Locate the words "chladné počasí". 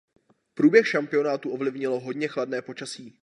2.27-3.15